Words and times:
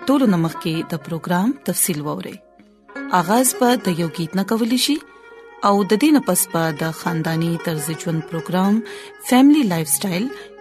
ټول 0.08 0.30
نمخ 0.34 0.58
کې 0.58 0.94
د 0.94 1.06
پروګرام 1.08 1.56
تفصیل 1.70 2.04
ووري 2.10 2.36
آغاز 3.22 3.54
به 3.62 3.78
د 3.88 4.02
یو 4.04 4.12
गीत 4.20 4.38
نه 4.42 4.52
کول 4.52 4.76
شي 4.86 4.96
او 5.68 5.74
د 5.90 5.90
دې 5.90 6.14
نه 6.16 6.20
پس 6.26 6.42
به 6.50 6.74
د 6.80 6.90
خاندانی 7.02 7.50
طرز 7.68 7.86
ژوند 8.02 8.26
پروګرام 8.32 8.80
فیملی 9.30 9.62
لایف 9.70 9.88
سټایل 9.94 10.26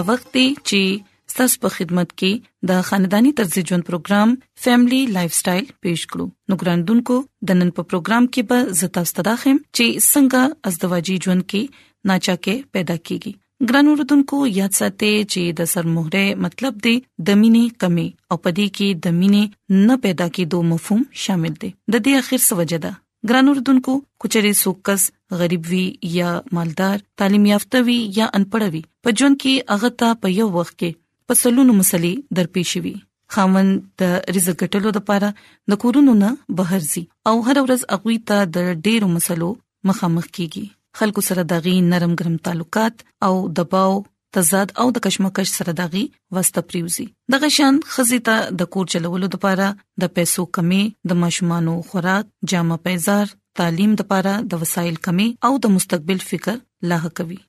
دا 0.00 0.08
وخت 0.12 0.26
دی 0.34 0.44
چې 0.68 1.36
تاسو 1.38 1.58
په 1.62 1.70
خدمت 1.74 2.12
کې 2.20 2.68
د 2.68 2.78
خاندانی 2.90 3.32
طرز 3.40 3.56
ژوند 3.70 3.84
پروګرام 3.88 4.30
فیملی 4.66 5.00
لایف 5.16 5.32
سټایل 5.38 5.66
پیښ 5.84 5.98
کړو 6.12 6.26
نو 6.48 6.56
ګرانډونکو 6.62 7.16
د 7.50 7.58
نن 7.62 7.72
په 7.78 7.82
پروګرام 7.90 8.24
کې 8.34 8.42
به 8.52 8.78
زتا 8.80 9.02
ستداخم 9.10 9.58
چې 9.64 10.04
څنګه 10.04 10.70
ازدواجی 10.70 11.16
ژوند 11.26 11.44
کې 11.54 12.08
ناچاکه 12.12 12.54
پیدا 12.78 12.96
کیږي 13.06 13.32
ګرانو 13.68 13.94
ردوونکو 14.00 14.40
یاد 14.60 14.78
ساتئ 14.80 15.12
چې 15.32 15.56
د 15.60 15.70
سرمهره 15.74 16.24
مطلب 16.46 16.80
دی 16.88 16.94
د 17.28 17.40
مینې 17.42 17.78
کمی 17.86 18.08
او 18.30 18.36
پدې 18.44 18.66
کې 18.80 19.04
د 19.08 19.16
مینې 19.20 19.84
نه 19.92 20.00
پیدا 20.08 20.26
کېدو 20.40 20.58
مفهوم 20.72 21.02
شامل 21.26 21.54
دی 21.62 21.70
د 21.92 21.94
دې 22.04 22.12
اخر 22.24 22.46
سوجه 22.48 22.78
ده 22.88 22.92
ګران 23.28 23.48
اردوونکو 23.48 23.92
کچري 24.22 24.52
سوکس 24.62 25.02
غریب 25.38 25.64
وي 25.70 25.84
یا 26.18 26.28
مالدار 26.58 26.98
تعلیم 27.20 27.46
یافته 27.50 27.82
وي 27.88 27.96
یا 28.18 28.26
انپړ 28.38 28.62
وي 28.74 28.80
په 29.06 29.16
ژوند 29.20 29.36
کې 29.42 29.54
هغه 29.76 29.90
ته 30.02 30.08
په 30.22 30.28
یو 30.38 30.46
وخت 30.56 30.74
کې 30.80 30.90
په 31.30 31.40
سلونو 31.42 31.72
مسلې 31.80 32.12
درپېښې 32.36 32.80
وي 32.84 32.94
خاوند 33.36 33.70
د 34.02 34.16
رزق 34.36 34.54
ګټلو 34.64 34.88
لپاره 34.98 35.28
د 35.72 35.80
کورونو 35.82 36.12
نه 36.22 36.30
بهر 36.60 36.80
زی 36.92 37.04
او 37.32 37.34
هر 37.46 37.56
ورځ 37.64 37.80
اغوي 37.98 38.18
ته 38.30 38.38
د 38.56 38.70
ډېرو 38.86 39.06
مسلو 39.18 39.50
مخامخ 39.92 40.26
کیږي 40.36 40.64
خلکو 41.00 41.20
سره 41.28 41.42
د 41.54 41.62
غي 41.66 41.74
نرم 41.90 42.12
ګرم 42.22 42.36
تعلقات 42.48 42.94
او 43.30 43.32
دباو 43.60 43.94
تضاد 44.36 44.70
او 44.82 44.86
د 44.96 45.00
کشمکش 45.04 45.52
سره 45.58 45.72
دغي 45.78 46.00
واسطه 46.36 46.62
پریوزي 46.66 47.06
دغه 47.34 47.48
شان 47.56 47.80
خزیتا 47.94 48.36
د 48.60 48.68
کور 48.76 48.90
چلولو 48.94 49.30
لپاره 49.34 49.66
د 50.04 50.12
پیسو 50.18 50.44
کمی 50.58 50.78
د 51.12 51.18
مشمانو 51.22 51.74
خوراک 51.90 52.28
جامه 52.52 52.76
پیزار 52.84 53.32
تعلیم 53.60 53.96
لپاره 54.02 54.34
د 54.54 54.60
وسایل 54.64 55.00
کمی 55.08 55.28
او 55.48 55.52
د 55.66 55.74
مستقبل 55.78 56.22
فکر 56.28 56.60
لاه 56.92 57.12
کوي 57.20 57.40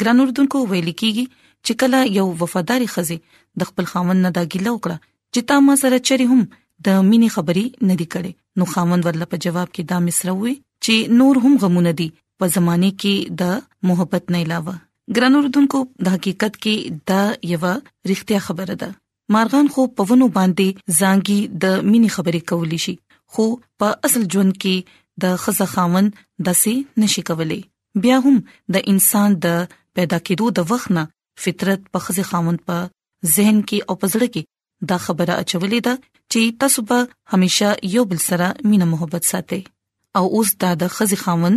ګران 0.00 0.20
اردوونکو 0.24 0.62
ویل 0.72 0.90
کیږي 0.90 1.42
چې 1.42 1.82
کله 1.82 2.02
یو 2.18 2.26
وفاداری 2.44 2.90
خزي 2.96 3.18
د 3.62 3.70
خپل 3.72 3.90
خاوند 3.94 4.26
نه 4.26 4.34
دا 4.40 4.44
ګیله 4.48 4.76
وکړه 4.76 5.04
چې 5.34 5.48
تا 5.52 5.60
ما 5.68 5.78
سره 5.84 6.02
چری 6.10 6.28
هم 6.34 6.42
د 6.42 7.04
مینې 7.10 7.36
خبرې 7.38 7.86
نه 7.90 7.94
دی 8.02 8.06
کړې 8.16 8.60
نو 8.60 8.68
خاوند 8.74 9.08
ورله 9.08 9.30
په 9.32 9.42
جواب 9.46 9.72
کې 9.72 9.94
دا 9.94 9.98
مصره 10.10 10.36
وې 10.38 10.64
چې 10.86 11.20
نور 11.22 11.44
هم 11.46 11.58
غمونه 11.64 11.96
دي 12.02 12.10
په 12.42 12.54
زمانه 12.58 12.92
کې 13.04 13.38
د 13.42 13.88
محبت 13.92 14.34
نه 14.34 14.44
علاوه 14.48 14.76
ګران 15.16 15.34
اوردونکو 15.38 15.78
د 16.06 16.14
حقیقت 16.14 16.54
کې 16.62 16.74
دا 17.08 17.20
یو 17.52 17.64
رښتیا 18.10 18.38
خبره 18.46 18.74
ده 18.82 18.88
مارغان 19.34 19.66
خو 19.74 19.80
پونو 19.98 20.26
باندې 20.36 20.98
ځانګي 21.00 21.38
د 21.64 21.88
مینی 21.90 22.10
خبرې 22.16 22.40
کولی 22.52 22.78
شي 22.84 22.94
خو 23.36 23.44
په 23.82 23.88
اصل 24.08 24.22
ژوند 24.34 24.54
کې 24.62 24.74
د 25.24 25.36
خزه 25.44 25.66
خاون 25.74 26.06
داسې 26.46 26.72
نشي 27.04 27.22
کولی 27.30 27.60
بیا 28.06 28.16
هم 28.24 28.36
د 28.76 28.88
انسان 28.94 29.28
د 29.46 29.62
پیدا 29.96 30.18
کېدو 30.26 30.46
د 30.58 30.68
وخت 30.72 30.88
نه 30.98 31.04
فطرت 31.44 31.80
په 31.96 32.04
خزه 32.08 32.24
خاون 32.32 32.56
په 32.66 32.76
ذهن 33.36 33.58
کې 33.68 33.78
او 33.88 33.94
پزړه 34.00 34.28
کې 34.34 34.42
دا 34.92 34.96
خبره 35.06 35.34
اچولې 35.42 35.80
ده 35.86 35.94
چې 36.32 36.42
تاسو 36.64 36.80
به 36.90 36.98
هميشه 37.32 37.70
یو 37.94 38.04
بل 38.12 38.20
سره 38.28 38.46
مینه 38.72 38.86
محبت 38.96 39.24
ساتئ 39.32 39.62
او 40.20 40.24
اوس 40.40 40.50
دا 40.64 40.70
د 40.82 40.92
خزه 40.98 41.16
خاون 41.24 41.54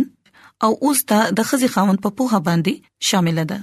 او 0.66 0.72
اوس 0.86 1.02
دا 1.10 1.18
د 1.38 1.48
خزي 1.50 1.68
خاوند 1.74 1.98
په 2.06 2.10
پوها 2.18 2.38
باندې 2.48 3.06
شامل 3.10 3.38
ده 3.52 3.60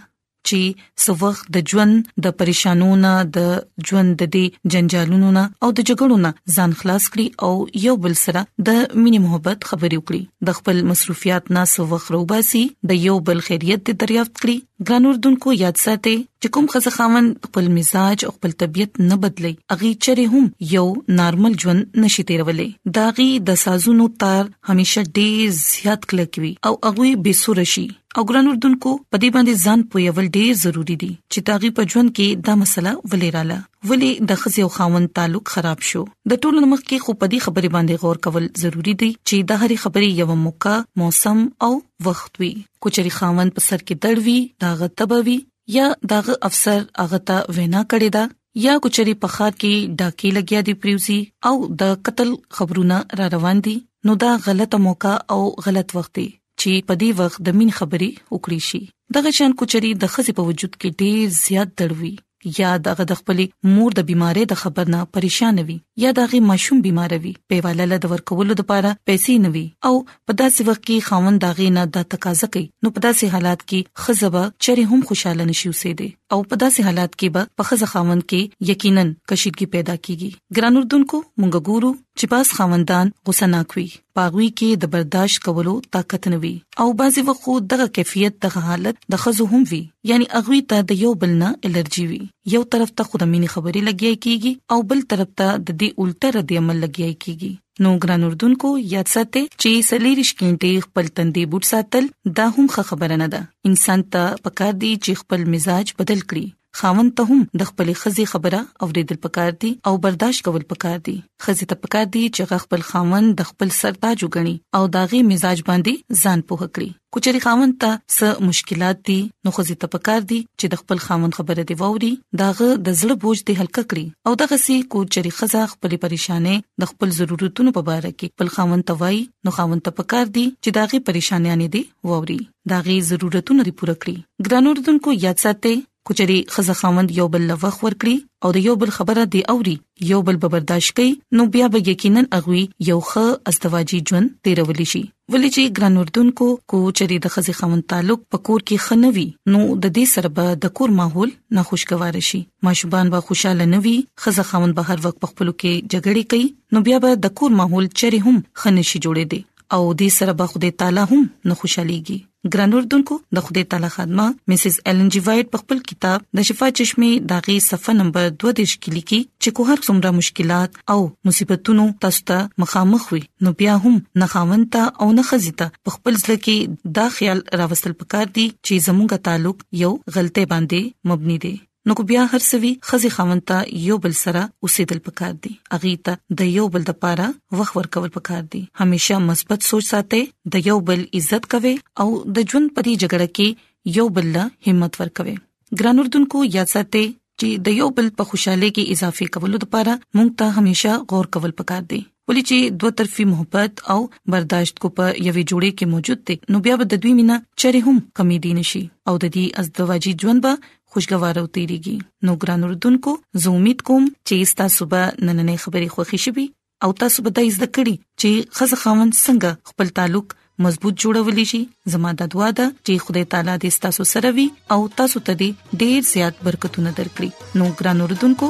چې 0.49 1.03
سوغ 1.03 1.39
د 1.55 1.63
ژوند 1.69 1.95
د 2.25 2.35
پریشانونو 2.41 3.11
د 3.37 3.47
ژوند 3.89 4.11
د 4.21 4.29
دي 4.35 4.43
جنجالونو 4.75 5.43
او 5.63 5.69
د 5.77 5.79
جګړو 5.89 6.15
نه 6.25 6.31
ځان 6.55 6.75
خلاص 6.81 7.05
کړي 7.13 7.27
او 7.45 7.51
یو 7.87 7.95
بل 8.05 8.15
سره 8.25 8.41
د 8.69 8.79
مینه 9.01 9.19
محبت 9.25 9.59
خبرې 9.69 9.97
وکړي 10.01 10.21
د 10.49 10.57
خپل 10.59 10.77
مصروفیت 10.91 11.43
نه 11.57 11.63
سوغ 11.75 12.01
روباسي 12.15 12.63
د 12.91 13.03
یو 13.07 13.15
بل 13.31 13.39
خیریت 13.49 13.81
د 13.89 13.99
دریافت 14.05 14.33
کړي 14.41 14.57
ګرانوردونکو 14.89 15.47
یاد 15.65 15.77
ساتي 15.85 16.17
چې 16.45 16.53
کوم 16.55 16.65
خزه 16.71 16.91
خاون 16.95 17.27
خپل 17.45 17.67
مزاج 17.75 18.17
او 18.25 18.31
خپل 18.35 18.51
طبيعت 18.63 18.91
نه 19.09 19.15
بدلي 19.23 19.51
اغي 19.75 19.89
چره 20.07 20.25
هم 20.33 20.49
یو 20.75 20.83
نارمل 21.19 21.53
ژوند 21.63 21.97
نشي 22.03 22.25
تیرولې 22.31 22.91
داغي 22.97 23.29
د 23.47 23.57
سازونو 23.61 24.05
تار 24.23 24.43
همیشه 24.71 25.03
ډېر 25.19 25.55
زیات 25.61 26.05
کلکوي 26.13 26.51
او 26.71 26.75
اغوي 26.91 27.13
بيسور 27.29 27.61
شي 27.71 27.85
او 28.17 28.23
ګران 28.29 28.51
اردوونکو 28.53 28.93
په 29.13 29.21
دې 29.23 29.33
باندې 29.39 29.65
ځان 29.65 29.83
پویول 29.95 30.29
ډېر 30.37 30.61
ضروری 30.61 30.99
دي 31.05 31.09
چې 31.33 31.47
تاغي 31.49 31.71
په 31.81 31.91
ژوند 31.95 32.13
کې 32.15 32.45
دا 32.51 32.55
مسله 32.61 32.93
ولې 32.99 33.35
رااله 33.39 33.89
ولې 33.89 34.29
د 34.31 34.39
خزي 34.45 34.65
او 34.69 34.69
خاون 34.77 35.09
تعلق 35.19 35.53
خراب 35.57 35.83
شو 35.91 36.03
د 36.33 36.41
ټولو 36.45 36.65
مخ 36.73 36.85
کې 36.87 37.05
خو 37.05 37.17
په 37.19 37.35
دې 37.35 37.49
خبرې 37.49 37.75
باندې 37.79 38.05
غور 38.05 38.21
کول 38.29 38.49
ضروری 38.67 38.95
دي 39.03 39.11
چې 39.17 39.51
د 39.51 39.63
هرې 39.63 39.89
خبرې 39.89 40.23
یو 40.23 40.39
موقع 40.45 40.77
موسم 41.03 41.45
او 41.67 41.73
وخت 42.09 42.41
وي 42.43 42.53
کوچري 42.85 43.15
خاون 43.21 43.55
په 43.59 43.69
سر 43.69 43.85
کې 43.85 44.09
دړوي 44.09 44.39
دا 44.65 44.73
غتبوي 44.83 45.39
یا 45.73 45.85
داغه 46.11 46.33
افسر 46.49 46.81
هغه 47.03 47.17
ته 47.29 47.37
وینا 47.57 47.81
کړی 47.93 48.09
دا 48.15 48.23
یا 48.65 48.73
کچري 48.85 49.13
پخا 49.23 49.47
کې 49.61 49.95
ډاکی 50.01 50.29
لګیا 50.37 50.59
دی 50.67 50.73
پریوزی 50.83 51.17
او 51.51 51.55
د 51.81 51.97
قتل 52.09 52.29
خبرونه 52.59 52.97
را 53.21 53.27
روان 53.35 53.57
دي 53.69 53.75
نو 54.09 54.15
دا 54.25 54.31
غلطه 54.47 54.81
موقع 54.89 55.15
او 55.35 55.41
غلط 55.65 55.89
وخت 55.97 56.13
دی 56.19 56.27
چې 56.61 56.87
په 56.91 57.01
دې 57.03 57.09
وخت 57.25 57.39
د 57.49 57.59
مين 57.63 57.71
خبري 57.81 58.11
وکړي 58.33 58.59
شي 58.69 58.81
دغه 59.19 59.35
شان 59.41 59.57
کچري 59.63 59.91
د 60.05 60.13
خزي 60.15 60.37
په 60.39 60.49
وجود 60.51 60.71
کې 60.77 61.05
ډیر 61.05 61.35
زیات 61.43 61.69
دړوي 61.83 62.13
یا 62.57 62.71
دغه 62.87 63.05
د 63.11 63.19
خپلې 63.19 63.45
مور 63.75 63.91
د 63.99 64.05
بيمارۍ 64.09 64.43
د 64.51 64.59
خبر 64.63 64.85
نه 64.93 64.99
پریشان 65.17 65.59
وي 65.69 65.77
یا 66.03 66.09
دغه 66.19 66.41
ماشوم 66.49 66.81
بیمار 66.87 67.11
وي 67.25 67.33
پیواله 67.53 67.85
له 67.93 67.97
د 68.05 68.13
ورکولو 68.13 68.53
لپاره 68.61 68.91
پیسې 69.07 69.45
نه 69.45 69.49
وي 69.55 69.65
او 69.89 69.93
په 70.27 70.37
داسې 70.41 70.67
وخت 70.69 70.83
کې 70.87 71.05
خاوند 71.07 71.41
دغه 71.45 71.69
نه 71.79 71.83
د 71.97 72.07
تقاضا 72.15 72.49
کوي 72.55 72.65
نو 72.83 72.93
په 72.97 73.05
داسې 73.07 73.33
حالات 73.35 73.63
کې 73.65 74.05
خزبه 74.05 74.43
چره 74.67 74.85
هم 74.93 75.05
خوشاله 75.11 75.49
نشي 75.51 75.69
اوسېده 75.71 76.37
او 76.37 76.43
په 76.51 76.61
داسې 76.65 76.89
حالات 76.89 77.11
کې 77.19 77.29
به 77.37 77.61
په 77.61 77.69
خزه 77.71 77.91
خاوند 77.93 78.23
کې 78.31 78.69
یقینا 78.73 79.05
کشیدګي 79.31 79.71
پیدا 79.75 79.95
کیږي 80.07 80.59
ګرانوردونکو 80.59 81.23
مونږ 81.41 81.53
ګورو 81.71 81.91
چې 82.19 82.25
باز 82.29 82.51
خوندان 82.57 83.09
غوسه 83.29 83.47
ناک 83.49 83.73
وي 83.77 83.85
پاغوي 84.19 84.45
کې 84.59 84.79
د 84.85 84.89
برداشت 84.93 85.39
کولو 85.47 85.73
طاقت 85.95 86.23
نه 86.33 86.39
وي 86.45 86.51
او 86.85 86.87
بعضي 87.01 87.23
وخت 87.27 87.67
دغه 87.73 87.85
کیفیت 87.97 88.39
دغه 88.45 88.63
حالت 88.69 89.01
د 89.15 89.19
خزو 89.25 89.45
هم 89.51 89.59
وي 89.73 89.79
یعنی 90.13 90.29
اغوي 90.39 90.61
ته 90.73 90.87
د 90.91 91.01
یو 91.03 91.11
بل 91.23 91.35
نه 91.43 91.51
الرجي 91.69 92.05
وي 92.13 92.19
یو 92.55 92.63
طرف 92.75 92.93
ته 93.01 93.09
خودمینی 93.11 93.51
خبري 93.55 93.83
لګیای 93.89 94.15
کیږي 94.25 94.53
او 94.73 94.79
بل 94.93 95.05
طرف 95.13 95.31
ته 95.43 95.53
د 95.61 95.69
دې 95.69 96.03
الټه 96.03 96.35
رد 96.39 96.55
عمل 96.63 96.79
لګیای 96.87 97.13
کیږي 97.21 97.85
نو 97.85 97.93
ګران 98.05 98.27
اردوونکو 98.29 98.73
یاد 98.95 99.13
ساتئ 99.15 99.45
چې 99.51 99.89
سلیریش 99.91 100.33
کینټي 100.41 100.73
خپل 100.89 101.11
تندې 101.11 101.55
بوت 101.55 101.71
ساتل 101.73 102.11
دا 102.41 102.49
هم 102.57 102.69
خبره 102.91 103.15
نه 103.25 103.29
ده 103.35 103.43
انسان 103.71 104.07
ته 104.15 104.43
پکار 104.49 104.73
دی 104.85 104.93
چې 105.05 105.23
خپل 105.25 105.49
مزاج 105.57 105.97
بدل 106.03 106.23
کړي 106.29 106.47
خاوند 106.79 107.11
ته 107.19 107.23
هم 107.27 107.39
د 107.59 107.67
خپلې 107.69 107.93
خزي 107.99 108.23
خبره 108.31 108.57
اوریدل 108.87 109.17
پکار 109.21 109.53
دي 109.63 109.69
او 109.91 109.93
برداشت 110.01 110.43
کول 110.47 110.65
پکار 110.73 110.97
دي 111.07 111.13
خزي 111.45 111.67
ته 111.71 111.77
پکار 111.85 112.09
دي 112.15 112.21
چې 112.35 112.63
خپل 112.65 112.83
خاوند 112.89 113.31
د 113.39 113.47
خپل 113.51 113.71
سرتاج 113.77 114.23
وګڼي 114.25 114.53
او 114.79 114.89
داغي 114.95 115.21
مزاج 115.29 115.63
باندې 115.69 116.21
ځان 116.25 116.43
پوه 116.51 116.59
کړي 116.75 116.91
کچري 117.17 117.41
خاوند 117.47 117.75
ته 117.85 117.97
څه 118.17 118.45
مشکلات 118.51 119.01
دي 119.09 119.17
نو 119.47 119.53
خزي 119.57 119.77
ته 119.85 119.91
پکار 119.95 120.21
دي 120.33 120.39
چې 120.43 120.73
د 120.75 120.81
خپل 120.83 121.01
خاوند 121.07 121.39
خبره 121.39 121.65
دی 121.73 121.77
ووري 121.81 122.11
داغه 122.43 122.69
د 122.75 122.99
زړه 123.01 123.21
بوج 123.25 123.43
دی 123.49 123.57
هلک 123.63 123.75
کړي 123.79 124.29
او 124.29 124.37
دغه 124.45 124.61
سي 124.67 124.77
کچري 124.97 125.33
خزا 125.41 125.65
خپل 125.75 125.97
پریشانې 126.07 126.71
د 126.85 126.91
خپل 126.95 127.17
ضرورتونو 127.21 127.75
په 127.81 127.97
اړه 127.99 128.17
کې 128.19 128.37
خپل 128.37 128.55
خاوند 128.59 128.87
ته 128.91 128.99
وایي 129.03 129.25
نو 129.47 129.57
خاوند 129.59 129.87
ته 129.91 129.97
پکار 130.03 130.33
دي 130.39 130.45
چې 130.63 130.79
داغي 130.79 131.01
پریشانې 131.11 131.67
نه 131.67 131.75
دي 131.77 131.85
ووري 132.13 132.39
داغي 132.75 132.99
ضرورتونه 133.11 133.69
لري 133.69 133.77
پوره 133.81 134.01
کړی 134.01 134.49
ګرانوردونکو 134.49 135.19
یاد 135.27 135.47
ساتئ 135.49 135.77
کچري 136.07 136.39
خزه 136.55 136.73
خاوند 136.79 137.11
یو 137.17 137.27
بل 137.35 137.45
لوخ 137.51 137.77
ورکړي 137.85 138.13
او 138.45 138.51
د 138.57 138.63
یو 138.69 138.75
بل 138.83 138.91
خبره 138.97 139.23
دی 139.35 139.39
اوري 139.53 139.73
یو 140.09 140.19
بل 140.29 140.37
به 140.43 140.51
برداشت 140.55 140.91
کوي 140.99 141.09
نو 141.39 141.45
بیا 141.55 141.69
به 141.73 141.81
یقینا 141.87 142.23
اغوي 142.37 142.61
یو 142.89 142.97
ښه 143.09 143.53
ازدواجی 143.53 143.99
ژوند 144.11 144.31
تیرول 144.47 144.79
شي 144.91 145.01
ولې 145.33 145.55
چې 145.55 145.75
ګرانوردون 145.79 146.29
کو 146.41 146.47
کو 146.73 146.81
چری 147.01 147.17
د 147.25 147.33
خزه 147.35 147.55
خاوند 147.59 147.87
تعلق 147.95 148.23
پکور 148.35 148.65
کې 148.69 148.85
خنوي 148.87 149.25
نو 149.55 149.65
د 149.73 149.93
دې 149.97 150.13
سره 150.13 150.33
به 150.39 150.55
د 150.67 150.73
کور 150.79 150.95
ماحول 151.01 151.35
ناخوشګوار 151.59 152.23
شي 152.29 152.41
ماشومان 152.69 153.13
به 153.15 153.25
خوشاله 153.29 153.69
نه 153.75 153.83
وي 153.87 153.97
خزه 154.25 154.47
خاوند 154.53 154.79
به 154.79 154.91
هر 154.93 155.05
وخت 155.07 155.21
په 155.25 155.33
خپل 155.33 155.53
کې 155.53 155.91
جګړې 155.91 156.33
کوي 156.35 156.77
نو 156.77 156.85
بیا 156.89 157.03
به 157.07 157.21
د 157.27 157.35
کور 157.41 157.59
ماحول 157.63 157.93
چری 158.03 158.25
هم 158.29 158.35
خنشي 158.63 159.03
جوړې 159.03 159.31
دي 159.35 159.45
او 159.75 159.83
دې 159.91 160.17
سره 160.19 160.39
به 160.39 160.53
خدای 160.55 160.73
تعالی 160.81 161.07
هم 161.13 161.23
نه 161.51 161.61
خوشاليږي 161.61 162.19
ګرانوردونکو 162.53 163.15
د 163.35 163.43
خدای 163.47 163.63
تعالی 163.73 163.89
خادمه 163.95 164.25
مسز 164.51 164.75
ایلن 164.91 165.09
جی 165.15 165.19
وایټ 165.27 165.47
په 165.53 165.57
خپل 165.63 165.79
کتاب 165.91 166.19
د 166.39 166.45
شفا 166.49 166.67
چشمه 166.79 167.09
داغي 167.31 167.55
صفه 167.69 167.95
نمبر 168.01 168.27
2 168.45 168.53
د 168.59 168.69
شکلي 168.73 169.01
کې 169.09 169.19
چې 169.43 169.49
کو 169.59 169.65
هر 169.69 169.79
څومره 169.87 170.11
مشکلات 170.19 170.77
او 170.95 170.99
مصیبتونو 171.29 171.87
تاسو 172.05 172.25
ته 172.33 172.37
مخامخ 172.65 173.07
وي 173.15 173.21
نو 173.47 173.53
بیا 173.63 173.75
هم 173.85 173.95
نه 174.23 174.31
خاونتا 174.35 174.83
او 175.05 175.11
نه 175.17 175.23
خزیتا 175.31 175.67
په 175.87 175.97
خپل 175.99 176.13
ځل 176.23 176.35
کې 176.47 176.91
دا 176.99 177.07
خیال 177.19 177.39
راوستل 177.63 177.93
پکار 178.03 178.25
دي 178.39 178.47
چې 178.65 178.75
زموږه 178.89 179.23
تعلق 179.29 179.65
یو 179.85 179.93
غلطه 180.17 180.43
باندې 180.53 180.81
مبني 181.13 181.37
دي 181.47 181.55
نو 181.87 181.93
کو 181.95 182.03
بیا 182.03 182.23
هر 182.31 182.37
سوي 182.43 182.69
خزي 182.83 183.09
خوونتا 183.15 183.57
یو 183.81 183.97
بل 184.05 184.13
سره 184.21 184.39
اوسېدل 184.65 184.97
پکار 185.03 185.35
دي 185.43 185.51
اغه 185.75 185.91
ته 186.07 186.15
د 186.41 186.49
یو 186.55 186.65
بل 186.73 186.87
د 186.89 186.95
پاره 187.03 187.27
وخت 187.59 187.77
ورکول 187.77 188.09
پکار 188.15 188.41
دي 188.55 188.61
هميشه 188.81 189.19
مثبت 189.27 189.67
سوچ 189.67 189.85
ساتي 189.91 190.19
د 190.55 190.65
یو 190.71 190.75
بل 190.89 191.05
عزت 191.21 191.47
کوي 191.53 191.71
او 192.05 192.07
د 192.39 192.45
ژوند 192.49 192.73
پري 192.81 192.95
جګړه 193.05 193.31
کې 193.39 193.95
یو 193.99 194.05
بل 194.19 194.27
له 194.35 194.43
همت 194.69 195.01
ورکوي 195.03 195.37
ګران 195.83 196.03
اردوونکو 196.05 196.43
یاد 196.57 196.73
ساتئ 196.73 197.05
چې 197.05 197.63
د 197.69 197.79
یو 197.79 197.89
بل 198.01 198.11
په 198.21 198.29
خوشاله 198.35 198.73
کې 198.75 198.99
اضافه 198.99 199.31
کولو 199.39 199.63
لپاره 199.65 199.95
موږ 199.97 200.37
ته 200.43 200.51
همیشه 200.59 201.01
غور 201.15 201.33
کول 201.37 201.57
پکار 201.63 201.89
دی 201.93 202.03
ولې 202.29 202.47
چې 202.47 202.79
دوه 202.81 202.95
طرفي 202.99 203.23
محبت 203.33 203.83
او 203.93 203.99
برداشت 204.33 204.81
کو 204.85 204.89
په 204.95 205.11
یوې 205.11 205.43
جوړې 205.51 205.77
کې 205.81 205.91
موجود 205.93 206.27
دي 206.29 206.37
نو 206.53 206.59
بیا 206.65 206.77
به 206.81 206.91
د 206.93 206.99
دوی 207.03 207.17
مینا 207.19 207.37
چره 207.63 207.83
هم 207.91 208.01
کمی 208.19 208.39
دي 208.47 208.55
نشي 208.61 208.81
او 208.87 209.13
د 209.23 209.29
دې 209.35 209.63
ازدواجی 209.63 210.13
ژوند 210.23 210.45
به 210.47 210.75
خوشګوار 210.97 211.35
او 211.41 211.47
تیریږي 211.55 211.95
نو 212.25 212.31
ګران 212.43 212.61
اردوونکو 212.67 213.11
زه 213.41 213.51
امید 213.57 213.81
کوم 213.89 214.05
چې 214.29 214.55
تاسو 214.61 214.83
به 214.93 215.01
نننې 215.27 215.55
خبرې 215.63 215.89
خوښی 215.93 216.19
شي 216.25 216.45
او 216.85 216.89
تاسو 217.03 217.17
به 217.27 217.31
د 217.39 217.49
زده 217.57 217.67
کړې 217.75 217.95
چې 218.21 218.29
خزه 218.59 218.77
خاون 218.83 219.09
څنګه 219.25 219.51
خپل 219.73 219.87
تعلق 219.99 220.27
مضبوط 220.65 220.95
جوړولی 221.05 221.45
شي 221.51 221.61
زموږ 221.91 222.13
د 222.23 222.33
دعا 222.35 222.49
د 222.59 222.71
چې 222.85 223.03
خدای 223.05 223.25
تعالی 223.35 223.53
دې 223.63 223.71
تاسو 223.85 224.03
سره 224.15 224.27
وي 224.39 224.47
او 224.75 224.79
تاسو 225.01 225.17
ته 225.29 225.33
دې 225.41 225.49
ډېر 225.81 225.97
زیات 226.13 226.35
برکتونه 226.49 226.89
درکړي 226.99 227.29
نو 227.61 227.65
ګران 227.79 227.97
اوردونکو 228.05 228.47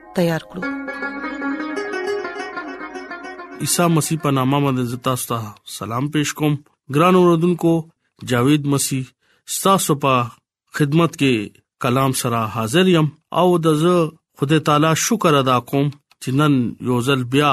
تیار 0.15 0.43
کړو 0.51 0.63
عیسی 3.65 3.85
مسیح 3.95 4.17
په 4.25 4.29
نامه 4.37 4.59
باندې 4.65 5.01
تاسو 5.07 5.25
ته 5.31 5.75
سلام 5.77 6.05
پېښ 6.15 6.33
کوم 6.41 6.53
ګران 6.97 7.15
اوردونکو 7.21 7.73
جاوید 8.31 8.63
مسیح 8.75 9.03
تاسو 9.65 9.95
په 10.03 10.13
خدمت 10.79 11.11
کې 11.21 11.61
کلام 11.85 12.11
سره 12.21 12.41
حاضر 12.55 12.91
یم 12.95 13.07
او 13.41 13.45
د 13.67 13.77
زه 13.83 13.93
خدای 14.41 14.59
تعالی 14.69 14.91
شکر 15.05 15.37
ادا 15.43 15.59
کوم 15.71 15.89
چې 15.95 16.39
نن 16.41 16.57
یو 16.89 16.99
ځل 17.09 17.23
بیا 17.35 17.51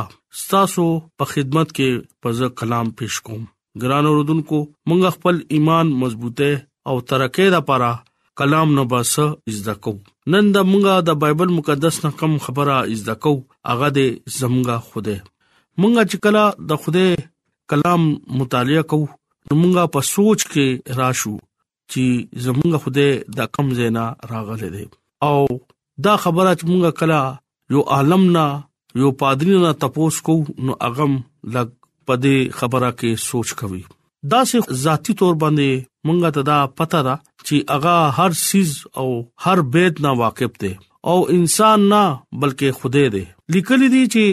تاسو 0.54 0.88
په 1.22 1.30
خدمت 1.34 1.72
کې 1.76 2.18
په 2.26 2.36
زه 2.40 2.50
کلام 2.62 2.92
پېښ 3.02 3.30
کوم 3.30 3.46
ګران 3.86 4.10
اوردونکو 4.10 4.60
مونږ 4.88 5.16
خپل 5.16 5.40
ایمان 5.58 5.94
مضبوطه 6.04 6.50
او 6.92 6.98
ترقېدا 7.10 7.52
لپاره 7.62 7.90
کلام 8.38 8.72
نو 8.74 8.82
باسه 8.90 9.22
زده 9.54 9.72
کو 9.84 9.92
نن 10.32 10.48
د 10.56 10.66
مونږه 10.72 10.98
د 11.06 11.16
بایبل 11.22 11.54
مقدس 11.54 11.96
نه 12.04 12.10
کم 12.20 12.34
خبره 12.44 12.76
زده 13.00 13.14
کو 13.24 13.32
هغه 13.70 13.88
د 13.96 14.04
زمونږه 14.34 14.86
خوده 14.90 15.14
مونږه 15.84 16.04
چې 16.10 16.20
کلا 16.26 16.44
د 16.74 16.78
خوده 16.84 17.24
کلام 17.72 18.04
مطالعه 18.42 18.84
کو 18.94 19.00
نو 19.00 19.58
مونږه 19.62 19.92
په 19.96 20.08
سوچ 20.10 20.46
کې 20.52 21.00
راشو 21.02 21.32
چې 21.96 22.46
زمونږه 22.46 22.82
خوده 22.86 23.40
د 23.40 23.52
کم 23.58 23.74
زینا 23.82 24.06
راغله 24.34 24.70
ده 24.78 24.88
او 24.92 25.52
دا 26.10 26.16
خبره 26.28 26.56
چې 26.56 26.72
مونږه 26.72 26.96
کلا 27.04 27.20
یو 27.78 27.84
عالم 28.00 28.30
نه 28.40 28.46
یو 29.04 29.14
پادری 29.26 29.60
نه 29.66 29.76
تپوس 29.86 30.22
کو 30.32 30.40
نو 30.44 30.80
اغم 30.90 31.18
لګ 31.58 31.78
پدې 32.10 32.60
خبره 32.62 32.96
کې 33.02 33.28
سوچ 33.30 33.56
کوي 33.62 33.84
دا 34.30 34.44
سه 34.50 34.58
ذاتی 34.84 35.12
تور 35.18 35.34
باندې 35.42 35.68
مونږه 36.06 36.30
ته 36.36 36.42
دا 36.50 36.58
پته 36.78 37.00
ده 37.08 37.14
چې 37.46 37.56
اغا 37.76 37.96
هر 38.18 38.30
سیز 38.48 38.70
او 39.00 39.08
هر 39.44 39.58
بیت 39.74 39.94
نه 40.06 40.10
واقف 40.22 40.52
دی 40.62 40.72
او 41.10 41.16
انسان 41.36 41.80
نه 41.92 42.02
بلکې 42.44 42.68
خوده 42.78 43.04
دی 43.14 43.24
لیکل 43.54 43.80
دي 43.94 44.02
چې 44.14 44.24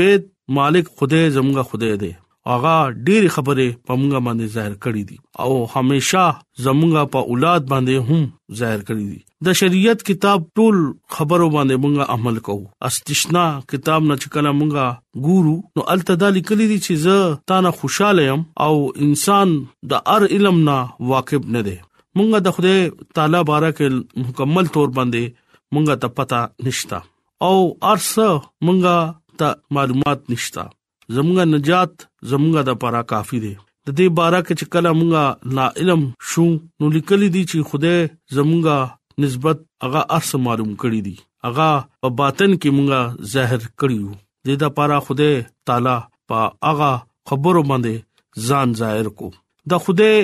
بیت 0.00 0.22
مالک 0.58 0.86
خوده 0.98 1.20
زمغه 1.38 1.62
خوده 1.70 1.90
دی 2.02 2.12
اغا 2.54 2.76
ډېری 3.06 3.28
خبره 3.34 3.66
په 3.88 3.94
مونږ 3.98 4.20
باندې 4.28 4.46
ظاهر 4.54 4.72
کړې 4.84 5.02
دي 5.10 5.16
او 5.42 5.50
هميشه 5.74 6.22
زمونږ 6.64 6.94
په 7.16 7.20
اولاد 7.34 7.68
باندې 7.72 7.94
هم 8.08 8.24
ظاهر 8.60 8.80
کړې 8.88 9.04
دي 9.10 9.20
د 9.48 9.58
شریعت 9.60 10.02
کتاب 10.08 10.46
ټول 10.56 10.76
خبرو 11.18 11.46
باندې 11.56 11.76
مونږ 11.84 12.08
عمل 12.16 12.40
کوو 12.48 12.66
استثنا 12.88 13.44
کتاب 13.74 14.08
نه 14.10 14.16
چکه 14.24 14.54
مونږ 14.60 15.28
ګورو 15.28 15.54
نو 15.76 15.86
التدالی 15.96 16.42
کلی 16.50 16.66
دي 16.72 16.80
چې 16.82 17.02
زه 17.04 17.38
تانه 17.52 17.74
خوشاله 17.78 18.26
يم 18.28 18.42
او 18.66 18.74
انسان 19.06 19.54
د 19.94 20.04
ار 20.16 20.28
علم 20.34 20.60
نه 20.70 20.76
واقف 21.14 21.48
نه 21.56 21.64
دي 21.70 21.76
مونږ 21.84 22.46
د 22.48 22.56
خدای 22.58 22.82
تعالی 23.18 23.44
بارک 23.54 23.82
مکمل 24.26 24.74
تور 24.76 24.92
باندې 25.00 25.38
مونږ 25.74 26.02
ته 26.04 26.14
پتا 26.20 26.42
نشتا 26.70 27.02
او 27.50 27.54
ارسه 27.94 28.30
مونږه 28.44 29.00
ته 29.40 29.56
معلومات 29.80 30.30
نشتا 30.36 30.70
زموږه 31.16 31.44
نجات 31.54 31.92
زموږه 32.30 32.60
د 32.68 32.80
پاره 32.82 33.02
کافی 33.12 33.38
دی 33.44 33.54
د 33.86 33.88
دې 33.98 34.06
بارا 34.18 34.40
کې 34.46 34.52
چې 34.58 34.66
کله 34.72 34.90
موږ 34.98 35.10
نا 35.56 35.66
علم 35.80 36.02
شو 36.30 36.44
نو 36.78 36.84
لیکل 36.96 37.20
دي 37.36 37.42
چې 37.50 37.58
خدای 37.68 37.98
زموږه 38.36 38.78
نسبت 39.24 39.58
هغه 39.84 40.00
ارس 40.18 40.30
معلوم 40.46 40.72
کړی 40.82 41.00
دی 41.06 41.14
هغه 41.46 41.70
په 42.04 42.08
باطن 42.20 42.50
کې 42.60 42.70
موږ 42.76 42.88
ظاهر 43.34 43.60
کړیو 43.80 44.08
د 44.44 44.46
دې 44.48 44.56
لپاره 44.66 44.96
خدای 45.06 45.32
تعالی 45.70 45.96
په 46.28 46.38
هغه 46.68 46.90
خبرو 47.30 47.62
باندې 47.70 48.50
ځان 48.50 48.76
ظاهر 48.82 49.08
کو 49.18 49.30
د 49.72 49.82
خدای 49.84 50.18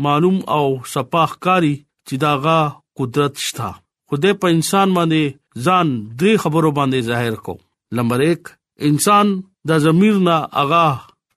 معلوم 0.04 0.38
او 0.54 0.64
سپاخ 0.94 1.30
کاری 1.44 1.74
چې 2.08 2.14
داغه 2.24 2.56
قدرت 3.00 3.34
شته 3.46 3.68
خدای 4.12 4.34
په 4.42 4.50
انسان 4.54 4.88
باندې 4.96 5.66
ځان 5.68 5.86
درې 6.22 6.32
خبرو 6.42 6.70
باندې 6.80 7.06
ظاهر 7.10 7.34
کو 7.46 7.54
نمبر 8.00 8.24
1 8.30 8.50
انسان 8.90 9.26
د 9.70 9.80
زمير 9.86 10.18
نه 10.28 10.36
اغا 10.64 10.82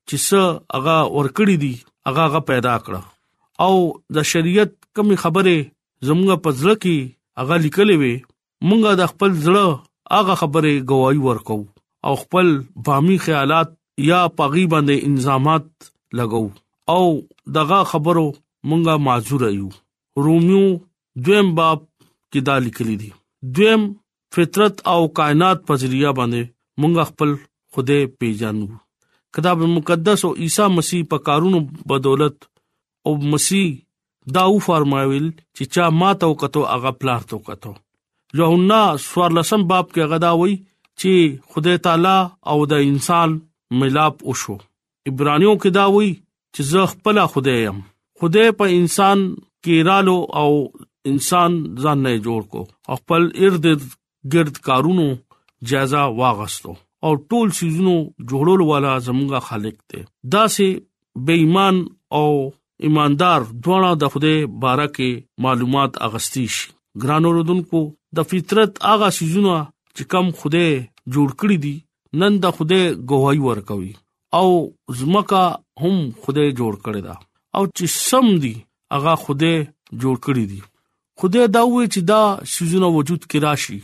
چې 0.08 0.18
څه 0.28 0.42
اغا 0.82 0.98
ورکړی 1.18 1.56
دی 1.64 1.72
اغا 2.14 2.26
غا 2.36 2.42
پیدا 2.52 2.76
کړ 2.86 2.94
او 3.68 3.74
د 4.18 4.30
شریعت 4.34 4.72
کمی 5.00 5.18
خبره 5.26 5.58
زموږ 6.08 6.30
په 6.44 6.50
ځل 6.62 6.72
کې 6.84 6.98
اغا 7.44 7.56
لیکلې 7.66 7.96
وي 8.06 8.16
مونږه 8.68 8.92
د 9.04 9.14
خپل 9.14 9.32
ځړه 9.46 9.68
اغا 10.22 10.36
خبره 10.46 10.74
گواہی 10.94 11.20
ورکو 11.28 11.60
او 12.10 12.14
خپل 12.22 12.48
بامي 12.88 13.18
خیالات 13.28 13.70
یا 14.14 14.22
پاغي 14.40 14.66
باندې 14.74 14.96
انزامات 15.10 15.66
لګو 16.22 16.46
او 16.96 17.02
دغه 17.56 17.78
خبرو 17.92 18.28
مونږه 18.70 18.94
معذور 19.08 19.44
یو 19.60 19.68
روميو 20.28 20.66
دویم 21.26 21.48
باب 21.60 21.80
کې 22.32 22.40
دا 22.48 22.56
لیکلي 22.66 22.96
دي 23.02 23.10
دویم 23.58 23.82
فطرت 24.36 24.76
او 24.94 25.00
کائنات 25.20 25.58
په 25.68 25.74
ذریعہ 25.84 26.12
باندې 26.18 26.42
مونږ 26.80 26.96
خپل 27.10 27.30
خوده 27.74 27.98
پیژنو 28.20 28.68
کتاب 29.38 29.60
مقدس 29.78 30.20
او 30.28 30.32
عیسی 30.46 30.66
مسیح 30.78 31.02
په 31.12 31.18
کارونو 31.28 31.60
بدولت 31.94 32.38
او 33.06 33.12
مسیح 33.34 33.68
دا 34.40 34.44
و 34.54 34.58
فرمایل 34.70 35.28
چې 35.36 35.64
چا 35.76 35.86
ماته 36.00 36.26
وکړو 36.30 36.64
هغه 36.76 36.92
پلار 37.02 37.28
ته 37.30 37.40
وکړو 37.40 37.76
یوحنا 38.42 38.82
سوار 39.06 39.36
لسم 39.40 39.62
باب 39.74 39.86
کې 39.94 40.10
غدا 40.16 40.32
وای 40.42 40.58
چې 40.64 41.38
خدای 41.54 41.78
تعالی 41.90 42.18
او 42.54 42.58
د 42.74 42.88
انسان 42.90 43.38
ملاب 43.84 44.26
وشو 44.32 44.58
عبرانیو 45.14 45.54
کې 45.62 45.72
دا 45.80 45.86
وای 45.98 46.12
چې 46.56 46.62
زه 46.72 46.82
خپل 46.94 47.16
خدای 47.34 47.60
يم 47.68 47.78
خدای 48.20 48.50
په 48.60 48.66
انسان 48.80 49.20
کې 49.64 49.76
رالو 49.90 50.18
او 50.42 50.52
انسان 51.12 51.52
ځان 51.84 51.98
نه 52.06 52.14
جوړ 52.26 52.42
کو 52.54 52.62
خپل 53.00 53.22
ارد 53.44 53.66
گرد 54.34 54.56
کارونو 54.70 55.08
جایزه 55.72 56.04
واغستو 56.22 56.72
او 57.08 57.12
ټول 57.34 57.48
سيزونو 57.60 57.96
جوړول 58.30 58.62
والا 58.72 58.94
زموږه 59.08 59.40
خالق 59.50 59.78
دی 59.94 60.02
دا 60.36 60.44
سه 60.56 60.68
بې 61.26 61.36
ایمان 61.46 61.76
او 62.20 62.30
ایماندار 62.88 63.42
دواړه 63.64 63.92
د 64.02 64.14
خوده 64.16 64.34
باره 64.66 64.88
کې 64.96 65.10
معلومات 65.48 65.92
اغستی 66.10 66.46
شي 66.58 66.68
ګرانو 67.06 67.30
رودونکو 67.38 67.80
د 68.20 68.30
فطرت 68.34 68.72
اغه 68.94 69.10
سيزونه 69.22 69.56
چې 69.96 70.04
کم 70.16 70.26
خوده 70.44 70.66
جوړ 71.14 71.30
کړی 71.40 71.58
دي 71.66 71.76
نن 72.22 72.34
د 72.44 72.56
خوده 72.60 72.82
گواہی 73.12 73.40
ورکوي 73.48 73.92
او 74.38 74.74
زمکا 74.98 75.44
هم 75.82 75.96
خوده 76.22 76.44
جوړ 76.60 76.74
کړی 76.86 77.02
دا 77.08 77.16
او 77.58 77.64
چې 77.78 77.86
سم 78.08 78.26
دی 78.44 78.56
هغه 78.96 79.14
خوده 79.24 79.54
جوړ 80.02 80.16
کړی 80.26 80.46
دی 80.52 80.62
خوده 81.20 81.42
دا 81.56 81.62
وی 81.74 81.86
چې 81.94 82.00
دا 82.12 82.22
سيزونه 82.56 82.88
وجود 82.98 83.22
کې 83.30 83.38
راشي 83.48 83.80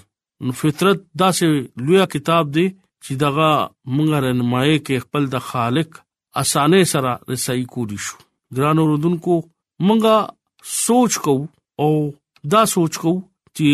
نو 0.45 0.51
فطرت 0.61 0.99
دا 1.21 1.27
سه 1.37 1.47
لویا 1.85 2.05
کتاب 2.15 2.45
دی 2.55 2.67
چې 3.05 3.11
دغه 3.25 3.49
مونږ 3.95 4.09
رنمای 4.25 4.73
کې 4.85 4.95
خپل 5.05 5.23
د 5.35 5.45
خالق 5.49 5.89
اسانه 6.41 6.79
سره 6.93 7.11
رسېږي 7.31 7.65
کولی 7.73 7.99
شو 8.05 8.17
ګران 8.55 8.77
اوردونکو 8.81 9.35
مونږه 9.85 10.15
سوچ 10.85 11.11
کو 11.25 11.35
او 11.83 11.89
دا 12.53 12.61
سوچ 12.75 12.93
کو 13.03 13.13
چې 13.55 13.69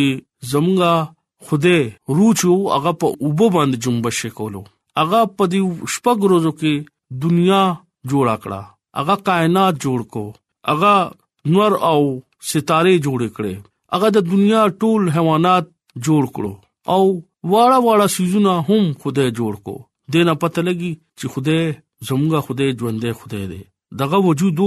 زمونږه 0.52 0.96
خوده 1.46 1.78
روچو 2.20 2.52
هغه 2.76 2.92
په 3.02 3.08
وبو 3.28 3.48
باندې 3.56 3.78
جنبش 3.86 4.20
کولو 4.40 4.64
هغه 5.00 5.20
په 5.38 5.44
دې 5.52 5.62
شپږ 5.94 6.18
ورځو 6.26 6.52
کې 6.60 6.74
دنیا 7.24 7.62
جوړ 8.12 8.28
کړه 8.44 8.62
هغه 9.00 9.16
کائنات 9.28 9.74
جوړ 9.84 10.00
کو 10.14 10.24
هغه 10.72 10.94
نور 11.54 11.72
او 11.92 12.02
ستاره 12.52 12.94
جوړ 13.08 13.20
کړي 13.38 13.54
هغه 13.94 14.08
د 14.16 14.20
دنیا 14.32 14.62
ټول 14.82 15.02
حیوانات 15.18 15.66
جوړ 16.08 16.24
کړو 16.36 16.54
او 16.94 17.04
واړه 17.52 17.78
واړه 17.86 18.08
سيزونه 18.18 18.54
هم 18.70 18.84
خوده 19.02 19.26
جوړ 19.40 19.54
کو 19.66 19.76
دنه 20.14 20.34
پته 20.42 20.62
لګي 20.70 20.92
چې 21.20 21.26
خوده 21.34 21.60
زموږه 22.10 22.40
خوده 22.48 22.66
ژوندې 22.80 23.12
خوده 23.20 23.42
دی 23.52 23.62
دغه 24.02 24.18
وجود 24.28 24.60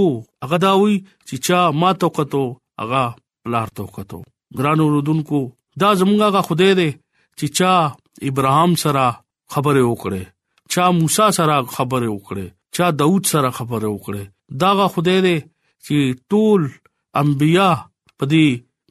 هغه 0.43 0.57
داوي 0.65 0.95
چې 1.27 1.35
چا 1.45 1.59
ما 1.81 1.91
تو 2.01 2.09
کتو 2.17 2.43
هغه 2.81 3.03
پلار 3.43 3.67
تو 3.77 3.85
کتو 3.95 4.19
ګران 4.57 4.79
ورودونکو 4.85 5.39
دا 5.81 5.89
زموږه 6.01 6.41
خوده 6.47 6.71
دی 6.79 6.89
چې 7.39 7.45
چا 7.57 7.71
ابراهام 8.29 8.71
سره 8.83 9.05
خبره 9.53 9.81
وکړي 9.91 10.23
چا 10.75 10.85
موسی 10.99 11.27
سره 11.39 11.55
خبره 11.75 12.07
وکړي 12.15 12.45
چا 12.79 12.85
داوود 13.01 13.23
سره 13.33 13.49
خبره 13.57 13.87
وکړي 13.95 14.23
داغه 14.63 14.87
خدای 14.95 15.17
دې 15.25 15.37
چې 15.85 15.97
ټول 16.31 16.61
انبیا 17.23 17.67
پدی 18.21 18.45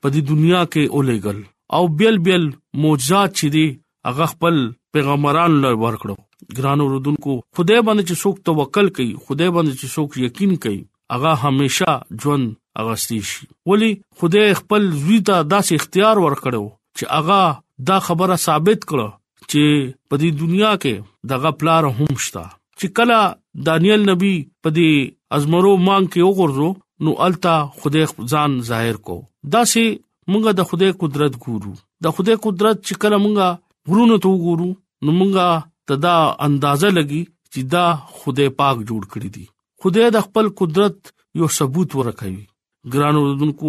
پدی 0.07 0.21
دنیا 0.31 0.62
کې 0.73 0.83
اولېګل 0.97 1.38
او 1.77 1.83
بیل 2.03 2.17
بیل 2.29 2.45
معجزات 2.85 3.31
چې 3.38 3.47
دي 3.55 3.67
هغه 4.11 4.27
خپل 4.35 4.57
پیغمبران 4.97 5.53
لور 5.64 5.77
ورکړو 5.85 6.17
ګرانو 6.61 6.85
رودونکو 6.95 7.33
خدای 7.61 7.81
باندې 7.87 8.05
چې 8.09 8.17
څوک 8.23 8.37
توکل 8.51 8.88
کوي 8.99 9.12
خدای 9.27 9.51
باندې 9.57 9.75
چې 9.81 9.87
څوک 9.95 10.19
یقین 10.27 10.53
کوي 10.64 10.81
هغه 11.17 11.33
همیشا 11.49 11.93
ژوند 12.25 12.53
اغستی 12.83 13.19
شي 13.33 13.45
ولی 13.71 13.90
خدای 14.21 14.55
خپل 14.61 14.90
زوی 15.05 15.19
ته 15.29 15.37
داسې 15.53 15.73
اختیار 15.81 16.17
ورکړو 16.25 16.64
چې 16.97 17.14
هغه 17.19 17.40
دا 17.90 17.99
خبره 18.09 18.37
ثابت 18.47 18.81
کړو 18.93 19.09
چې 19.53 19.63
په 20.09 20.15
دې 20.23 20.31
دنیا 20.43 20.71
کې 20.83 20.95
دغه 21.33 21.51
پلار 21.61 21.89
هم 21.99 22.17
شتا 22.27 22.45
چې 22.79 22.91
کله 22.99 23.19
دانیل 23.69 24.07
نبی 24.11 24.35
په 24.63 24.75
دې 24.79 25.39
ازمرو 25.39 25.73
مانګ 25.89 26.13
کې 26.13 26.27
وګورځو 26.29 26.69
نو 27.05 27.15
التا 27.27 27.55
خدای 27.81 28.07
ځان 28.33 28.59
ظاهر 28.71 28.97
کو 29.09 29.17
دا 29.57 29.63
سي 29.75 29.85
مونږه 29.87 30.59
د 30.59 30.69
خدای 30.71 30.93
قدرت 31.05 31.39
ګورو 31.47 31.73
د 32.05 32.17
خدای 32.19 32.37
قدرت 32.49 32.83
چې 32.87 33.01
کله 33.05 33.17
مونږه 33.25 33.93
ورونو 33.93 34.19
ته 34.25 34.35
وګورو 34.35 34.69
نو 35.05 35.17
مونږه 35.21 35.93
تدا 35.93 36.17
اندازه 36.49 36.93
لګي 36.99 37.23
چې 37.53 37.71
دا 37.75 37.87
خدای 38.21 38.51
پاک 38.61 38.77
جوړ 38.91 39.03
کړی 39.15 39.31
دی 39.39 39.45
خدای 39.83 40.09
د 40.19 40.25
خپل 40.29 40.47
قدرت 40.61 41.13
یو 41.41 41.49
ثبوت 41.59 41.97
ورکوي 42.01 42.45
ګرانو 42.95 43.25
دونکو 43.45 43.69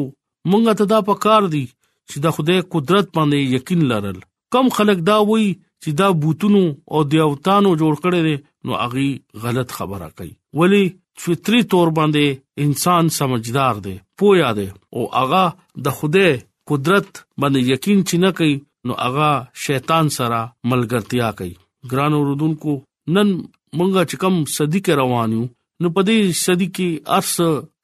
مونږه 0.52 0.80
تدا 0.84 1.02
پکار 1.10 1.50
دی 1.56 1.66
چې 2.12 2.26
د 2.26 2.36
خدای 2.38 2.60
قدرت 2.76 3.06
باندې 3.18 3.58
یقین 3.58 3.84
لرل 3.92 4.20
کم 4.54 4.68
خلک 4.78 5.00
دا 5.10 5.16
وایي 5.30 5.50
چې 5.84 5.90
دا 6.00 6.08
بوتونو 6.22 6.64
او 6.94 7.00
دیوتانو 7.12 7.70
جوړ 7.82 7.94
کړي 8.04 8.22
دي 8.28 8.36
نو 8.66 8.72
اغي 8.86 9.10
غلط 9.44 9.70
خبره 9.78 10.08
کوي 10.18 10.32
ولی 10.60 10.84
فطری 11.24 11.62
تور 11.74 11.88
باندې 11.98 12.26
انسان 12.66 13.04
سمجھدار 13.20 13.76
دی 13.88 13.96
پویا 14.22 14.50
دی 14.60 14.68
او 14.96 15.02
اغا 15.24 15.44
د 15.86 15.98
خوده 15.98 16.28
قدرت 16.72 17.10
باندې 17.40 17.60
یقین 17.74 18.00
چې 18.08 18.16
نه 18.24 18.30
کوي 18.40 18.56
نو 18.88 18.94
اغا 19.08 19.32
شیطان 19.66 20.06
سره 20.18 20.40
ملګرتیا 20.72 21.30
کوي 21.42 21.54
ګران 21.92 22.12
اوردونکو 22.20 22.74
نن 23.18 23.30
مونږه 23.78 24.02
چې 24.10 24.16
کم 24.24 24.36
صدی 24.58 24.80
کې 24.86 24.94
روان 25.02 25.30
یو 25.38 25.44
نو 25.82 25.88
په 25.98 26.02
دې 26.10 26.20
صدی 26.46 26.68
کې 26.76 26.90
ارس 27.20 27.34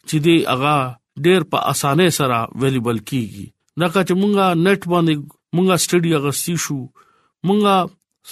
چې 0.07 0.17
دی 0.25 0.35
اغا 0.55 0.77
ډېر 1.25 1.41
په 1.51 1.59
اسانه 1.73 2.07
سره 2.19 2.37
اویلیبل 2.53 2.99
کیږي 3.09 3.45
دا 3.79 3.87
که 3.93 4.01
چې 4.07 4.15
مونږه 4.21 4.47
نت 4.65 4.81
باندې 4.91 5.15
مونږه 5.57 5.75
سټډي 5.83 6.11
اغستی 6.21 6.55
شو 6.65 6.79
مونږه 7.47 7.75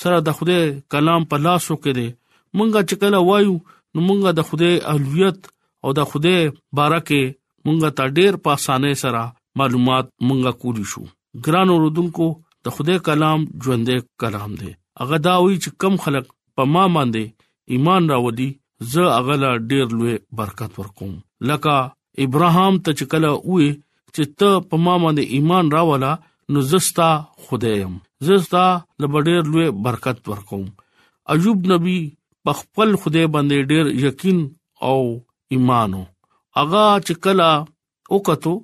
سره 0.02 0.18
د 0.28 0.38
خدای 0.38 0.64
کلام 0.94 1.22
په 1.32 1.38
لاسو 1.46 1.74
کې 1.84 1.92
دي 1.98 2.10
مونږه 2.58 2.82
چې 2.90 2.96
کله 3.02 3.18
وایو 3.30 3.56
نو 3.94 4.00
مونږه 4.08 4.30
د 4.40 4.48
خدای 4.50 4.76
اولویت 4.94 5.40
او 5.84 5.90
د 6.00 6.10
خدای 6.12 6.40
بارکه 6.80 7.22
مونږه 7.66 7.90
تا 7.98 8.06
ډیر 8.18 8.34
په 8.44 8.50
اسانه 8.58 8.92
سره 9.04 9.24
معلومات 9.62 10.06
مونږه 10.28 10.52
کولی 10.62 10.86
شو 10.92 11.04
ګران 11.48 11.68
اوردونکو 11.76 12.28
د 12.68 12.76
خدای 12.76 12.98
کلام 13.08 13.40
ژوندې 13.64 13.98
کلام 14.24 14.52
دی 14.62 14.72
هغه 15.02 15.18
دا 15.28 15.36
وی 15.44 15.56
چې 15.64 15.70
کم 15.82 15.94
خلک 16.04 16.26
په 16.56 16.64
ما 16.74 16.84
باندې 16.96 17.24
ایمان 17.74 18.04
راوړي 18.14 18.50
زه 18.92 19.04
هغه 19.18 19.36
لا 19.44 19.52
ډیر 19.72 19.86
لوی 19.98 20.16
برکت 20.40 20.72
ورکوم 20.80 21.14
لکه 21.50 21.76
ابراهام 22.26 22.74
ته 22.84 22.92
چې 22.98 23.06
کله 23.12 23.30
وې 23.52 23.70
چې 24.16 24.24
ته 24.40 24.50
په 24.70 24.76
ما 24.86 24.96
باندې 25.06 25.24
ایمان 25.38 25.66
راولا 25.78 26.12
نو 26.52 26.60
زستا 26.72 27.10
خدایم 27.48 27.94
زستا 28.26 28.66
لبډیر 29.02 29.42
لوی 29.52 29.68
برکت 29.84 30.18
ورکوم 30.30 30.64
ایوب 31.34 31.60
نبی 31.72 32.00
په 32.46 32.52
خپل 32.62 32.90
خدای 33.02 33.28
باندې 33.34 33.58
ډیر 33.72 33.86
یقین 34.06 34.40
او 34.90 35.00
ایمانو 35.56 36.02
اغا 36.62 36.86
چې 37.06 37.14
کلا 37.26 37.50
وکړو 38.14 38.56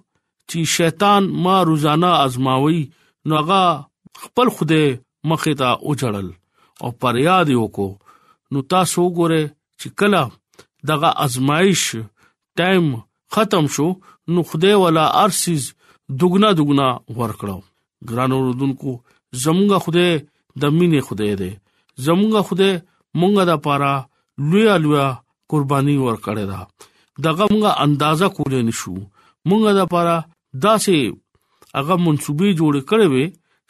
چې 0.49 0.57
شیطان 0.77 1.21
ما 1.47 1.55
روزانا 1.69 2.11
ازماوي 2.25 2.81
نو 3.27 3.33
اغا 3.43 3.61
خپل 4.25 4.47
خدای 4.57 4.85
مخه 5.31 5.53
ته 5.63 5.69
اوجړل 5.85 6.27
او 6.83 6.89
پر 7.03 7.13
یاد 7.27 7.47
وکړو 7.61 7.91
نو 8.51 8.57
تاسو 8.75 9.03
ګوره 9.17 9.41
چې 9.79 9.87
کلا 10.01 10.23
دغه 10.93 11.09
ازمایش 11.29 11.83
ټایم 12.57 12.85
ختم 13.39 13.65
شو 13.77 13.87
نو 14.33 14.39
خدای 14.53 14.75
ولا 14.85 15.05
ارسیز 15.25 15.63
دګنا 16.21 16.49
دګنا 16.59 16.87
ور 17.17 17.31
کړو 17.39 17.59
ګران 18.09 18.31
اوردونکو 18.39 18.93
زمونږه 19.43 19.77
خوده 19.83 20.07
د 20.61 20.63
مینې 20.77 21.01
خوده 21.07 21.25
دی 21.41 21.51
زمونږه 22.05 22.41
خوده 22.47 22.69
مونږه 23.19 23.43
د 23.51 23.53
پاره 23.65 23.93
لویا 24.51 24.73
لویا 24.83 25.07
قرباني 25.51 25.95
ورکړې 26.03 26.45
ده 26.51 26.59
دغه 27.25 27.43
مونږه 27.51 27.71
اندازا 27.85 28.27
کولې 28.37 28.59
نشو 28.67 28.95
مونږه 29.49 29.71
د 29.79 29.81
پاره 29.93 30.15
داسې 30.65 30.97
هغه 31.77 31.95
منسوبې 32.05 32.49
جوړ 32.59 32.73
کړې 32.89 33.07
وي 33.13 33.25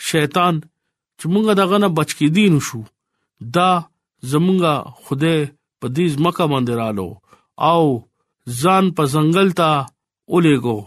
شیطان 0.09 0.53
چې 1.19 1.25
مونږه 1.33 1.51
دغه 1.61 1.75
نه 1.83 1.87
بچ 1.97 2.09
کې 2.17 2.27
دین 2.37 2.53
شو 2.67 2.79
دا 3.55 3.69
زمونږه 4.31 4.73
خوده 5.05 5.35
په 5.79 5.85
دې 5.95 6.05
ځمکه 6.15 6.43
باندې 6.51 6.73
رالو 6.81 7.09
او 7.71 7.83
ځان 8.61 8.85
په 8.97 9.03
ځنګل 9.13 9.47
ته 9.59 9.69
اولېګو 10.33 10.77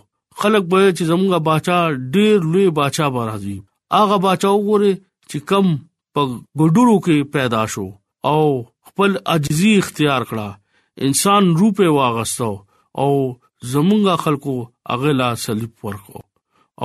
خلک 0.41 0.63
به 0.71 0.79
چې 0.97 1.03
زمونږه 1.11 1.39
بچا 1.49 1.79
ډېر 2.15 2.37
لوی 2.53 2.67
بچا 2.81 3.07
به 3.15 3.21
راځي 3.31 3.59
هغه 3.97 4.17
بچو 4.25 4.53
ګوري 4.69 4.93
چې 5.31 5.39
کم 5.51 5.67
په 6.15 6.21
ګډورو 6.61 6.97
کې 7.07 7.17
پیدا 7.35 7.63
شو 7.75 7.87
او 8.31 8.41
خپل 8.89 9.13
عجزي 9.35 9.73
اختیار 9.83 10.23
کړه 10.31 10.49
انسان 11.07 11.43
روپه 11.61 11.87
واغستو 11.97 12.51
او 13.03 13.11
زمونږه 13.73 14.15
خلکو 14.25 14.55
هغه 14.93 15.11
لا 15.21 15.29
صلیب 15.45 15.71
ورکو 15.89 16.19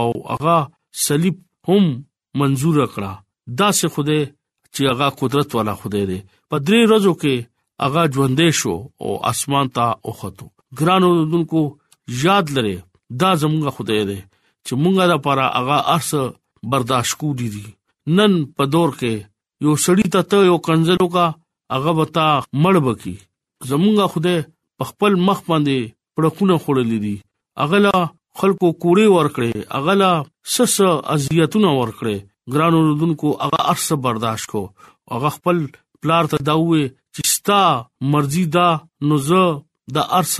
او 0.01 0.07
هغه 0.33 0.57
صلیب 1.05 1.35
هم 1.71 1.85
منزور 2.41 2.77
کړه 2.93 3.11
دا 3.61 3.69
سه 3.79 3.87
خوده 3.95 4.19
چې 4.75 4.81
هغه 4.91 5.07
قدرت 5.23 5.55
والا 5.57 5.73
خوده 5.81 6.01
دی 6.11 6.19
په 6.49 6.57
درې 6.67 6.81
ورځو 6.89 7.13
کې 7.21 7.35
هغه 7.85 8.01
ژوندې 8.15 8.49
شو 8.61 8.75
او 9.03 9.11
اسمان 9.31 9.65
ته 9.77 9.85
اوخته 10.09 10.45
ګرانو 10.79 11.09
دونکو 11.33 11.61
یاد 12.23 12.45
لره 12.55 12.77
دا 13.23 13.29
زمونږه 13.41 13.71
خوده 13.77 14.01
دی 14.09 14.19
چې 14.65 14.73
مونږه 14.83 15.05
لپاره 15.13 15.45
هغه 15.59 15.77
ارس 15.95 16.11
برداشت 16.71 17.15
کو 17.21 17.33
دي 17.39 17.49
نن 18.17 18.33
په 18.57 18.63
دور 18.73 18.89
کې 19.01 19.67
یو 19.67 19.73
سړی 19.85 20.05
ته 20.15 20.21
ته 20.31 20.39
یو 20.49 20.55
کنځلو 20.67 21.07
کا 21.15 21.25
هغه 21.75 21.91
وتا 21.99 22.25
مړ 22.63 22.75
بکی 22.87 23.13
زمونږه 23.69 24.05
خوده 24.11 24.35
په 24.81 24.89
خپل 24.89 25.13
مخ 25.29 25.37
باندې 25.51 25.79
پړکونه 26.15 26.55
خړلې 26.63 26.97
دي 27.05 27.15
اغلا 27.65 27.93
خلکو 28.39 28.67
کوړې 28.81 29.07
ورکړې 29.15 29.51
اغلا 29.79 30.11
سس 30.55 30.75
اذیتونه 31.13 31.69
ورکړې 31.79 32.17
ګران 32.55 32.73
اوردونکو 32.81 33.27
هغه 33.45 33.59
ارس 33.75 33.87
برداشت 34.09 34.49
کو 34.55 34.63
هغه 35.13 35.29
خپل 35.37 35.63
پلار 36.01 36.23
ته 36.35 36.43
داوې 36.49 36.83
چې 37.15 37.21
ستا 37.35 37.63
مرزي 38.17 38.45
دا 38.57 38.67
نوزه 39.13 39.43
د 39.97 40.07
ارس 40.19 40.35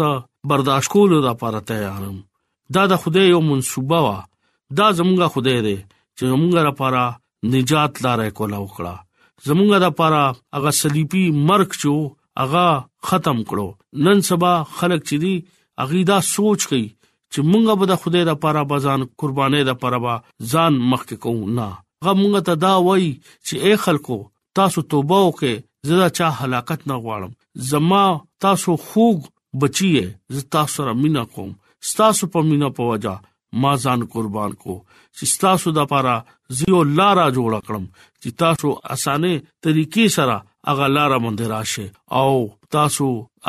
برداشت 0.52 0.90
کولو 0.96 1.22
لپاره 1.32 1.66
تیارم 1.72 2.18
دا 2.78 2.86
د 2.94 3.04
خدای 3.06 3.26
یو 3.30 3.42
منسوبه 3.52 4.00
وا 4.08 4.18
دا 4.80 4.92
زمونږه 5.02 5.36
خدای 5.36 5.62
دی 5.68 5.78
چې 6.18 6.24
زمونږ 6.32 6.54
لپاره 6.70 7.04
نجات 7.54 7.94
لارې 8.06 8.28
کوله 8.40 8.58
وکړه 8.64 8.94
زمونږ 9.48 9.70
لپاره 9.86 10.22
هغه 10.56 10.72
صلیبي 10.82 11.26
مرګ 11.50 11.70
چو 11.82 11.94
هغه 12.42 12.66
ختم 13.08 13.38
کړو 13.50 13.68
نن 14.06 14.18
سبا 14.30 14.52
خلک 14.78 15.02
چې 15.10 15.16
دی 15.24 15.34
عقیده 15.84 16.18
سوچ 16.34 16.60
کوي 16.70 16.86
چې 17.34 17.40
مونږ 17.52 17.66
به 17.80 17.86
د 17.92 18.02
خدای 18.02 18.24
لپاره 18.32 18.62
بزان 18.72 19.02
قربانې 19.22 19.62
لپاره 19.72 19.98
با 20.06 20.16
ځان 20.52 20.74
مخک 20.94 21.10
کوو 21.26 21.50
نه 21.58 21.68
هغه 22.04 22.14
مونږ 22.22 22.36
ته 22.48 22.54
دا 22.66 22.74
وایي 22.88 23.12
چې 23.48 23.56
اے 23.66 23.72
خلکو 23.86 24.18
تاسو 24.60 24.82
توبه 24.94 25.20
وکړئ 25.28 25.56
زدا 25.90 26.08
چا 26.18 26.28
هلاکت 26.42 26.88
نه 26.92 26.96
غواړم 27.04 27.32
زما 27.72 28.04
تاسو 28.46 28.72
خوګ 28.88 29.32
بچیه 29.62 30.06
ز 30.38 30.46
تاسو 30.58 30.86
را 30.86 30.94
مینا 31.04 31.24
کوم 31.36 31.52
تاسو 31.98 32.28
په 32.34 32.42
مینا 32.50 32.70
په 32.78 32.84
وجا 32.90 33.16
ما 33.62 33.74
ځان 33.84 34.02
قربان 34.14 34.52
کو 34.62 34.76
چې 35.18 35.26
تاسو 35.44 35.68
د 35.78 35.90
پاره 35.92 36.14
زیو 36.60 36.80
لارا 37.00 37.26
جوړ 37.38 37.52
کړم 37.68 37.84
چې 38.22 38.30
تاسو 38.44 38.70
اسانه 38.96 39.34
طریقې 39.68 40.06
سره 40.18 40.38
اغه 40.72 40.88
لارا 40.98 41.18
مونږ 41.26 41.50
راشه 41.52 41.86
او 42.22 42.36
تاسو 42.78 43.08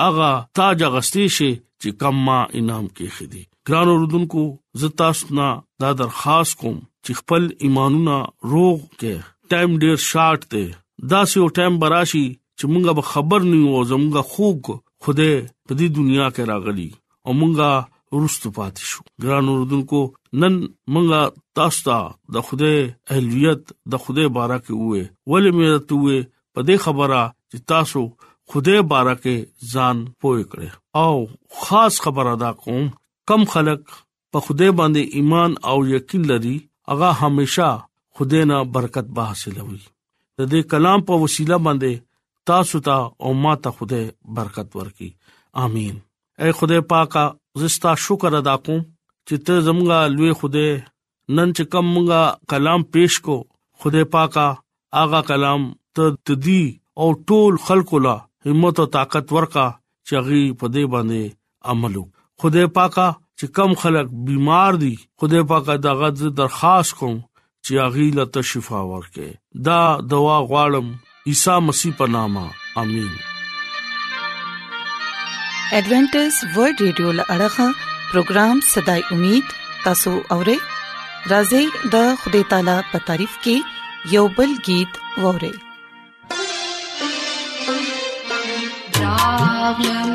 اغه 0.08 0.28
تاج 0.60 0.84
غستی 0.96 1.26
شي 1.38 1.50
چې 1.82 1.98
کما 2.02 2.38
انعام 2.60 2.86
کې 2.96 3.16
خدي 3.18 3.42
ګران 3.70 3.92
اوردونکو 3.94 4.44
زه 4.82 4.92
تاسو 5.04 5.38
نه 5.40 5.48
دا 5.86 5.92
درخواست 6.02 6.58
کوم 6.64 6.78
چې 7.06 7.22
خپل 7.22 7.48
ایمانونه 7.68 8.18
روغ 8.54 8.80
کې 8.84 9.28
ټایم 9.54 9.78
ډیر 9.84 9.96
شارټ 10.08 10.54
دی 10.56 10.66
دا 11.14 11.22
سیو 11.34 11.48
ټایم 11.60 11.80
براشي 11.86 12.26
چې 12.34 12.74
مونږه 12.74 13.00
به 13.00 13.10
خبر 13.14 13.48
نه 13.50 13.56
یو 13.64 13.84
زمونږه 13.94 14.34
خوګ 14.34 14.80
خوده 15.04 15.32
په 15.68 15.80
دې 15.80 15.98
دنیا 15.98 16.26
کې 16.36 16.52
راغلي 16.54 16.88
او 17.24 17.36
مونږه 17.40 17.93
رستو 18.22 18.50
پاتې 18.58 18.90
شو 18.90 19.02
ګران 19.22 19.48
اردوونکو 19.52 20.00
نن 20.42 20.54
مونږه 20.92 21.20
تاسو 21.60 21.82
ته 21.88 22.36
د 22.36 22.46
خوده 22.48 22.72
اهلیت 22.82 23.74
د 23.94 24.02
خوده 24.04 24.26
بارکه 24.38 24.72
وې 24.74 25.04
ولې 25.32 25.50
مې 25.56 25.88
ته 25.90 26.00
وې 26.04 26.18
په 26.56 26.66
دې 26.68 26.76
خبره 26.84 27.22
چې 27.50 27.64
تاسو 27.72 28.02
خوده 28.52 28.76
بارکه 28.92 29.34
ځان 29.72 30.02
پوي 30.24 30.44
کړئ 30.52 30.70
او 31.02 31.14
خاص 31.66 32.00
خبر 32.06 32.32
ادا 32.34 32.50
کوم 32.64 32.88
کم 33.32 33.46
خلک 33.56 33.84
په 34.32 34.44
خوده 34.46 34.70
باندې 34.80 35.20
ایمان 35.20 35.58
او 35.72 35.76
یقین 35.94 36.26
لري 36.32 36.56
هغه 36.92 37.10
همیشا 37.22 37.70
خوده 38.18 38.48
نه 38.50 38.62
برکت 38.78 39.12
به 39.18 39.30
حاصلوي 39.30 39.80
د 39.84 40.50
دې 40.50 40.74
کلام 40.74 41.06
په 41.12 41.22
وسیله 41.24 41.60
باندې 41.68 42.04
تاسو 42.52 42.80
ته 42.88 42.98
او 43.26 43.32
ما 43.44 43.54
ته 43.66 43.78
خوده 43.78 44.02
برکت 44.40 44.78
ورکړي 44.78 45.64
امين 45.66 46.02
اے 46.44 46.50
خدای 46.58 46.80
پاکه 46.90 47.24
زستا 47.60 47.90
شکر 48.04 48.32
ادا 48.40 48.54
کوم 48.64 48.80
چې 49.26 49.34
ته 49.48 49.54
زمونږه 49.66 49.98
لوی 50.16 50.32
خوده 50.38 50.66
نن 51.36 51.48
چې 51.56 51.62
کوم 51.74 51.86
مونږه 51.94 52.22
کلام 52.52 52.80
پېښ 52.92 53.12
کو 53.26 53.36
خدای 53.82 54.04
پاکا 54.14 54.46
آغا 55.02 55.20
کلام 55.30 55.62
ته 55.98 56.04
تدی 56.28 56.62
او 57.00 57.06
ټول 57.28 57.52
خلکو 57.66 57.98
لا 58.06 58.16
همت 58.46 58.76
او 58.82 58.86
طاقت 58.96 59.26
ورکا 59.36 59.66
چې 60.06 60.16
غي 60.28 60.42
په 60.62 60.66
دې 60.74 60.84
باندې 60.92 61.22
عملو 61.72 62.04
خدای 62.42 62.66
پاکا 62.78 63.08
چې 63.38 63.46
کم 63.58 63.70
خلک 63.82 64.06
بیمار 64.30 64.72
دي 64.82 64.92
خدای 65.22 65.42
پاکا 65.52 65.74
دا 65.84 65.92
غږ 66.00 66.18
درخواست 66.40 66.92
کوم 67.02 67.16
چې 67.64 67.72
هغه 67.84 68.04
لا 68.20 68.24
ته 68.38 68.50
شفا 68.54 68.80
ورکړي 68.90 69.30
دا 69.68 69.78
دوا 70.16 70.36
غواړم 70.50 70.86
عیسی 71.32 71.54
مسیح 71.68 71.92
په 72.00 72.06
نامه 72.16 72.44
امين 72.82 73.12
ایڈونټرز 75.76 76.34
ورلد 76.56 76.80
رادیو 76.80 77.12
لړغا 77.20 77.64
پروگرام 78.10 78.56
صداي 78.74 79.00
امید 79.14 79.48
تاسو 79.84 80.12
اورئ 80.34 80.58
راځي 81.32 81.62
د 81.94 82.12
خدای 82.24 82.42
تعالی 82.52 82.76
په 82.90 82.98
تعریف 83.08 83.32
کې 83.46 84.12
یو 84.18 84.24
بل 84.36 84.50
गीत 84.68 85.00
اورئ 85.30 85.50
راغلم 89.00 90.14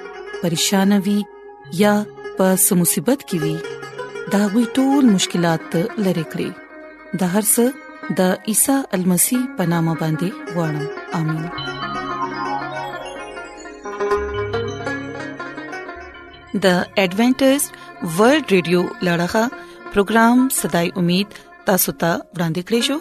پریشان 0.41 0.91
وي 1.05 1.15
یا 1.83 1.93
په 2.37 2.45
سمصيبت 2.67 3.19
کې 3.31 3.37
وي 3.43 3.55
دا 4.33 4.41
غوي 4.53 4.65
ټول 4.77 5.03
مشکلات 5.17 5.67
لری 6.05 6.25
کړی 6.33 6.49
د 7.21 7.23
هر 7.35 7.45
څه 7.53 7.65
د 8.19 8.21
عیسی 8.51 8.77
المسی 8.97 9.39
پنامه 9.59 9.93
باندې 10.01 10.29
وړم 10.57 10.85
امين 11.21 11.43
د 16.67 16.69
ایڈونچر 17.03 17.59
ورلد 18.17 18.45
رادیو 18.55 18.81
لړغا 19.09 19.45
پروگرام 19.93 20.37
صداي 20.59 20.87
امید 21.03 21.29
تاسو 21.69 21.89
ته 22.03 22.09
ورانده 22.33 22.61
کړی 22.71 22.81
شو 22.91 22.97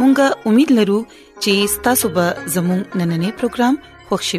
مونږه 0.00 0.26
امید 0.52 0.68
لرو 0.78 1.00
چې 1.42 1.54
تاسو 1.90 2.06
به 2.16 2.26
زموږ 2.56 2.82
نننې 2.98 3.30
پروګرام 3.42 3.74
خوښ 4.08 4.22
شي 4.30 4.38